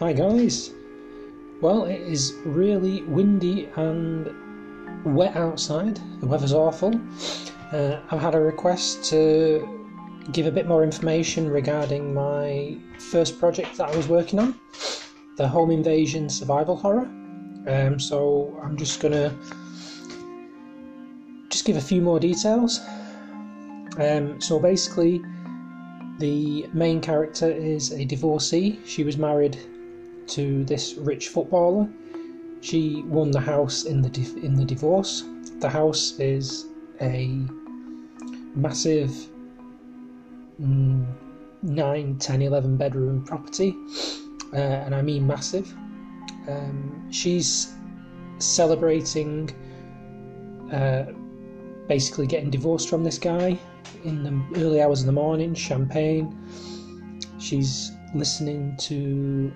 Hi 0.00 0.12
guys. 0.12 0.72
Well, 1.60 1.84
it 1.84 2.00
is 2.00 2.34
really 2.44 3.02
windy 3.02 3.68
and 3.76 4.28
wet 5.04 5.36
outside. 5.36 6.00
The 6.18 6.26
weather's 6.26 6.52
awful. 6.52 7.00
Uh, 7.70 8.00
I've 8.10 8.20
had 8.20 8.34
a 8.34 8.40
request 8.40 9.04
to 9.10 9.94
give 10.32 10.46
a 10.46 10.50
bit 10.50 10.66
more 10.66 10.82
information 10.82 11.48
regarding 11.48 12.12
my 12.12 12.76
first 12.98 13.38
project 13.38 13.76
that 13.76 13.90
I 13.90 13.96
was 13.96 14.08
working 14.08 14.40
on, 14.40 14.58
the 15.36 15.46
home 15.46 15.70
invasion 15.70 16.28
survival 16.28 16.74
horror. 16.74 17.08
Um, 17.68 18.00
so 18.00 18.60
I'm 18.64 18.76
just 18.76 18.98
gonna 18.98 19.32
just 21.50 21.64
give 21.64 21.76
a 21.76 21.80
few 21.80 22.02
more 22.02 22.18
details. 22.18 22.80
Um, 23.96 24.40
so 24.40 24.58
basically, 24.58 25.22
the 26.18 26.66
main 26.72 27.00
character 27.00 27.48
is 27.48 27.92
a 27.92 28.04
divorcee. 28.04 28.80
She 28.84 29.04
was 29.04 29.16
married 29.16 29.56
to 30.28 30.64
this 30.64 30.94
rich 30.94 31.28
footballer. 31.28 31.88
She 32.60 33.02
won 33.02 33.30
the 33.30 33.40
house 33.40 33.84
in 33.84 34.00
the 34.00 34.08
in 34.42 34.54
the 34.54 34.64
divorce. 34.64 35.24
The 35.60 35.68
house 35.68 36.18
is 36.18 36.66
a 37.00 37.38
massive 38.54 39.10
mm, 40.60 41.06
9, 41.62 42.18
10, 42.18 42.42
11 42.42 42.76
bedroom 42.76 43.24
property, 43.24 43.74
uh, 44.52 44.56
and 44.56 44.94
I 44.94 45.02
mean 45.02 45.26
massive. 45.26 45.72
Um, 46.48 47.08
she's 47.10 47.74
celebrating, 48.38 49.50
uh, 50.72 51.04
basically 51.88 52.26
getting 52.26 52.50
divorced 52.50 52.88
from 52.88 53.04
this 53.04 53.18
guy 53.18 53.58
in 54.04 54.22
the 54.22 54.60
early 54.60 54.82
hours 54.82 55.00
of 55.00 55.06
the 55.06 55.12
morning, 55.12 55.54
champagne. 55.54 56.36
She's 57.38 57.92
listening 58.14 58.76
to 58.78 59.52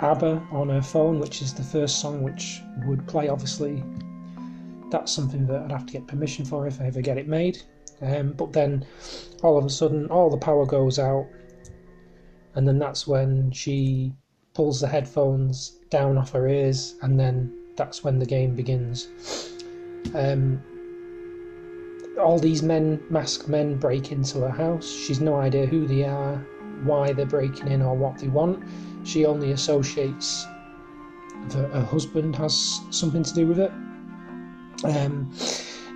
ABBA 0.00 0.46
on 0.52 0.68
her 0.68 0.82
phone, 0.82 1.18
which 1.18 1.42
is 1.42 1.52
the 1.52 1.62
first 1.62 2.00
song 2.00 2.22
which 2.22 2.62
would 2.86 3.06
play, 3.06 3.28
obviously. 3.28 3.82
That's 4.90 5.12
something 5.12 5.46
that 5.46 5.62
I'd 5.62 5.72
have 5.72 5.86
to 5.86 5.92
get 5.92 6.06
permission 6.06 6.44
for 6.44 6.66
if 6.66 6.80
I 6.80 6.84
ever 6.84 7.00
get 7.00 7.18
it 7.18 7.28
made. 7.28 7.58
Um, 8.00 8.32
but 8.32 8.52
then 8.52 8.86
all 9.42 9.58
of 9.58 9.64
a 9.64 9.70
sudden, 9.70 10.06
all 10.06 10.30
the 10.30 10.36
power 10.36 10.64
goes 10.64 10.98
out, 10.98 11.26
and 12.54 12.66
then 12.66 12.78
that's 12.78 13.06
when 13.06 13.50
she 13.50 14.14
pulls 14.54 14.80
the 14.80 14.88
headphones 14.88 15.78
down 15.90 16.16
off 16.16 16.32
her 16.32 16.48
ears, 16.48 16.94
and 17.02 17.18
then 17.18 17.52
that's 17.76 18.04
when 18.04 18.18
the 18.18 18.26
game 18.26 18.54
begins. 18.54 19.08
Um, 20.14 20.62
all 22.18 22.38
these 22.38 22.62
men, 22.62 23.00
masked 23.10 23.48
men, 23.48 23.78
break 23.78 24.10
into 24.12 24.40
her 24.40 24.50
house. 24.50 24.88
She's 24.88 25.20
no 25.20 25.36
idea 25.36 25.66
who 25.66 25.86
they 25.86 26.04
are, 26.04 26.44
why 26.84 27.12
they're 27.12 27.26
breaking 27.26 27.68
in, 27.68 27.82
or 27.82 27.96
what 27.96 28.18
they 28.18 28.28
want. 28.28 28.62
She 29.04 29.24
only 29.26 29.52
associates 29.52 30.46
that 31.48 31.70
her 31.70 31.84
husband 31.84 32.36
has 32.36 32.80
something 32.90 33.22
to 33.22 33.34
do 33.34 33.46
with 33.46 33.58
it. 33.58 33.72
Um, 34.84 35.32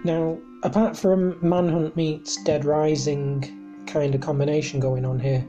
now, 0.05 0.39
apart 0.63 0.97
from 0.97 1.39
Manhunt 1.41 1.97
meets 1.97 2.43
Dead 2.45 2.65
Rising 2.65 3.85
kind 3.87 4.15
of 4.15 4.21
combination 4.21 4.81
going 4.81 5.05
on 5.05 5.19
here, 5.19 5.45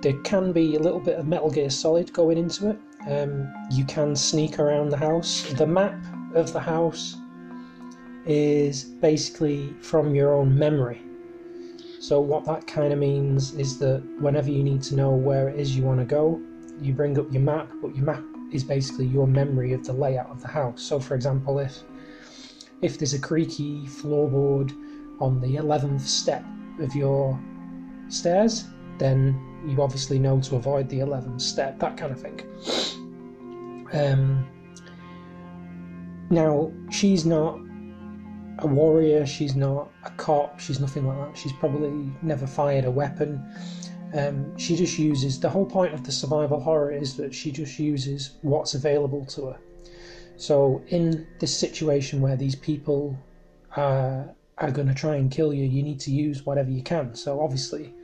there 0.00 0.18
can 0.22 0.52
be 0.52 0.76
a 0.76 0.80
little 0.80 1.00
bit 1.00 1.18
of 1.18 1.26
Metal 1.26 1.50
Gear 1.50 1.70
Solid 1.70 2.12
going 2.12 2.38
into 2.38 2.70
it. 2.70 2.78
Um, 3.08 3.52
you 3.70 3.84
can 3.84 4.14
sneak 4.16 4.58
around 4.58 4.90
the 4.90 4.96
house. 4.96 5.52
The 5.54 5.66
map 5.66 5.94
of 6.34 6.52
the 6.52 6.60
house 6.60 7.16
is 8.24 8.84
basically 8.84 9.74
from 9.80 10.14
your 10.14 10.34
own 10.34 10.56
memory. 10.56 11.02
So, 12.02 12.18
what 12.18 12.44
that 12.46 12.66
kind 12.66 12.92
of 12.92 12.98
means 12.98 13.54
is 13.54 13.78
that 13.78 14.02
whenever 14.18 14.50
you 14.50 14.64
need 14.64 14.82
to 14.82 14.96
know 14.96 15.10
where 15.12 15.48
it 15.48 15.60
is 15.60 15.76
you 15.76 15.84
want 15.84 16.00
to 16.00 16.04
go, 16.04 16.42
you 16.80 16.92
bring 16.92 17.16
up 17.16 17.32
your 17.32 17.42
map, 17.42 17.70
but 17.80 17.94
your 17.94 18.04
map 18.04 18.24
is 18.50 18.64
basically 18.64 19.06
your 19.06 19.28
memory 19.28 19.72
of 19.72 19.84
the 19.84 19.92
layout 19.92 20.28
of 20.28 20.42
the 20.42 20.48
house. 20.48 20.82
So, 20.82 20.98
for 20.98 21.14
example, 21.14 21.60
if 21.60 21.84
if 22.80 22.98
there's 22.98 23.14
a 23.14 23.20
creaky 23.20 23.86
floorboard 23.86 24.72
on 25.20 25.40
the 25.40 25.54
11th 25.54 26.00
step 26.00 26.44
of 26.80 26.92
your 26.96 27.40
stairs, 28.08 28.64
then 28.98 29.40
you 29.64 29.80
obviously 29.80 30.18
know 30.18 30.40
to 30.40 30.56
avoid 30.56 30.88
the 30.88 30.98
11th 30.98 31.40
step, 31.40 31.78
that 31.78 31.96
kind 31.96 32.10
of 32.10 32.20
thing. 32.20 32.40
Um, 33.92 34.44
now, 36.30 36.72
she's 36.90 37.24
not 37.24 37.60
a 38.64 38.66
warrior, 38.66 39.26
she's 39.26 39.54
not 39.54 39.90
a 40.04 40.10
cop, 40.10 40.60
she's 40.60 40.80
nothing 40.80 41.06
like 41.06 41.18
that. 41.18 41.38
She's 41.38 41.52
probably 41.52 42.10
never 42.22 42.46
fired 42.46 42.84
a 42.84 42.90
weapon. 42.90 43.44
Um, 44.14 44.56
she 44.58 44.76
just 44.76 44.98
uses 44.98 45.40
the 45.40 45.48
whole 45.48 45.66
point 45.66 45.94
of 45.94 46.04
the 46.04 46.12
survival 46.12 46.60
horror 46.60 46.92
is 46.92 47.16
that 47.16 47.34
she 47.34 47.50
just 47.50 47.78
uses 47.78 48.32
what's 48.42 48.74
available 48.74 49.24
to 49.26 49.46
her. 49.46 49.58
So, 50.36 50.82
in 50.88 51.26
this 51.38 51.56
situation 51.56 52.20
where 52.20 52.36
these 52.36 52.56
people 52.56 53.18
are, 53.76 54.34
are 54.58 54.70
going 54.70 54.88
to 54.88 54.94
try 54.94 55.16
and 55.16 55.30
kill 55.30 55.54
you, 55.54 55.64
you 55.64 55.82
need 55.82 56.00
to 56.00 56.10
use 56.10 56.44
whatever 56.44 56.70
you 56.70 56.82
can. 56.82 57.14
So, 57.14 57.40
obviously, 57.40 57.94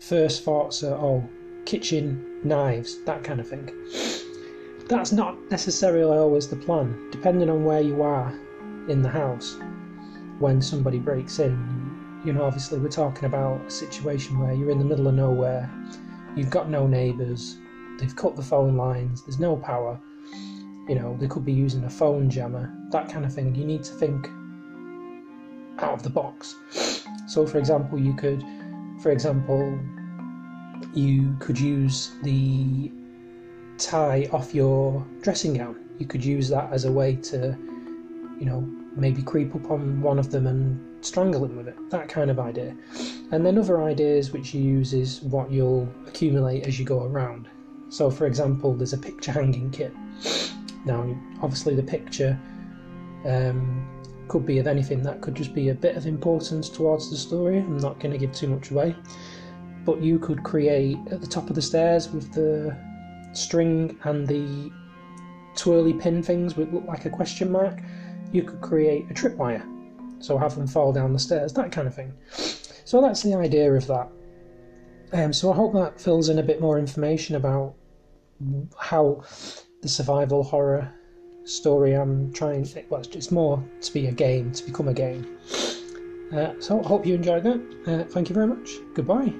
first 0.00 0.44
thoughts 0.44 0.82
are 0.82 0.94
oh, 0.94 1.28
kitchen, 1.66 2.40
knives, 2.42 3.02
that 3.04 3.22
kind 3.22 3.38
of 3.38 3.48
thing. 3.48 3.70
That's 4.88 5.12
not 5.12 5.36
necessarily 5.50 6.16
always 6.16 6.48
the 6.48 6.56
plan, 6.56 7.10
depending 7.10 7.50
on 7.50 7.64
where 7.64 7.80
you 7.82 8.02
are 8.02 8.32
in 8.88 9.02
the 9.02 9.10
house 9.10 9.56
when 10.38 10.60
somebody 10.62 10.98
breaks 10.98 11.38
in. 11.38 12.20
You 12.24 12.32
know, 12.32 12.44
obviously, 12.44 12.78
we're 12.78 12.88
talking 12.88 13.24
about 13.24 13.60
a 13.66 13.70
situation 13.70 14.38
where 14.38 14.52
you're 14.52 14.70
in 14.70 14.78
the 14.78 14.84
middle 14.84 15.08
of 15.08 15.14
nowhere, 15.14 15.70
you've 16.36 16.50
got 16.50 16.68
no 16.68 16.86
neighbours, 16.86 17.56
they've 17.98 18.14
cut 18.14 18.36
the 18.36 18.42
phone 18.42 18.76
lines, 18.76 19.24
there's 19.24 19.38
no 19.38 19.56
power. 19.56 20.00
You 20.88 20.94
know, 20.94 21.16
they 21.20 21.26
could 21.26 21.44
be 21.44 21.52
using 21.52 21.84
a 21.84 21.90
phone 21.90 22.30
jammer, 22.30 22.74
that 22.90 23.08
kind 23.08 23.24
of 23.24 23.32
thing. 23.32 23.54
You 23.54 23.64
need 23.64 23.84
to 23.84 23.92
think 23.92 24.28
out 25.78 25.92
of 25.92 26.02
the 26.02 26.10
box. 26.10 26.56
So, 27.26 27.46
for 27.46 27.58
example, 27.58 27.98
you 27.98 28.14
could, 28.14 28.42
for 29.02 29.10
example, 29.10 29.78
you 30.94 31.36
could 31.40 31.58
use 31.58 32.12
the 32.22 32.90
tie 33.76 34.28
off 34.32 34.54
your 34.54 35.06
dressing 35.22 35.54
gown. 35.54 35.76
You 35.98 36.06
could 36.06 36.24
use 36.24 36.48
that 36.48 36.72
as 36.72 36.84
a 36.84 36.92
way 36.92 37.16
to, 37.16 37.56
you 38.38 38.46
know, 38.46 38.66
maybe 38.98 39.22
creep 39.22 39.54
up 39.54 39.70
on 39.70 40.00
one 40.02 40.18
of 40.18 40.30
them 40.30 40.46
and 40.46 41.04
strangle 41.04 41.44
him 41.44 41.56
with 41.56 41.68
it. 41.68 41.90
That 41.90 42.08
kind 42.08 42.30
of 42.30 42.38
idea. 42.38 42.76
And 43.30 43.44
then 43.44 43.58
other 43.58 43.82
ideas 43.82 44.32
which 44.32 44.54
you 44.54 44.62
use 44.62 44.92
is 44.92 45.22
what 45.22 45.50
you'll 45.50 45.88
accumulate 46.06 46.66
as 46.66 46.78
you 46.78 46.84
go 46.84 47.04
around. 47.04 47.48
So, 47.88 48.10
for 48.10 48.26
example, 48.26 48.74
there's 48.74 48.92
a 48.92 48.98
picture 48.98 49.32
hanging 49.32 49.70
kit. 49.70 49.94
Now, 50.84 51.16
obviously, 51.42 51.74
the 51.74 51.82
picture 51.82 52.38
um, 53.24 53.86
could 54.28 54.44
be 54.44 54.58
of 54.58 54.66
anything. 54.66 55.02
That 55.02 55.20
could 55.20 55.34
just 55.34 55.54
be 55.54 55.70
a 55.70 55.74
bit 55.74 55.96
of 55.96 56.06
importance 56.06 56.68
towards 56.68 57.10
the 57.10 57.16
story. 57.16 57.58
I'm 57.58 57.78
not 57.78 57.98
going 58.00 58.12
to 58.12 58.18
give 58.18 58.32
too 58.32 58.48
much 58.48 58.70
away. 58.70 58.94
But 59.84 60.02
you 60.02 60.18
could 60.18 60.42
create 60.42 60.98
at 61.10 61.20
the 61.20 61.26
top 61.26 61.48
of 61.48 61.54
the 61.54 61.62
stairs 61.62 62.10
with 62.10 62.32
the 62.32 62.76
string 63.32 63.98
and 64.04 64.26
the 64.26 64.70
twirly 65.56 65.92
pin 65.92 66.22
things 66.22 66.56
which 66.56 66.68
look 66.70 66.86
like 66.86 67.04
a 67.04 67.10
question 67.10 67.50
mark. 67.50 67.80
You 68.32 68.42
could 68.42 68.60
create 68.60 69.10
a 69.10 69.14
tripwire, 69.14 69.64
so 70.22 70.36
have 70.38 70.54
them 70.54 70.66
fall 70.66 70.92
down 70.92 71.12
the 71.12 71.18
stairs, 71.18 71.52
that 71.54 71.72
kind 71.72 71.88
of 71.88 71.94
thing. 71.94 72.12
So 72.84 73.00
that's 73.00 73.22
the 73.22 73.34
idea 73.34 73.72
of 73.72 73.86
that. 73.86 74.08
Um, 75.12 75.32
so 75.32 75.52
I 75.52 75.56
hope 75.56 75.72
that 75.74 76.00
fills 76.00 76.28
in 76.28 76.38
a 76.38 76.42
bit 76.42 76.60
more 76.60 76.78
information 76.78 77.36
about 77.36 77.74
how 78.78 79.22
the 79.82 79.88
survival 79.88 80.42
horror 80.42 80.92
story 81.44 81.94
I'm 81.94 82.32
trying. 82.32 82.66
Well, 82.90 83.02
it's 83.12 83.30
more 83.30 83.64
to 83.80 83.92
be 83.92 84.06
a 84.06 84.12
game, 84.12 84.52
to 84.52 84.64
become 84.64 84.88
a 84.88 84.94
game. 84.94 85.38
Uh, 86.32 86.52
so 86.60 86.82
I 86.82 86.86
hope 86.86 87.06
you 87.06 87.14
enjoyed 87.14 87.44
that. 87.44 87.60
Uh, 87.86 88.04
thank 88.04 88.28
you 88.28 88.34
very 88.34 88.46
much. 88.46 88.70
Goodbye. 88.94 89.32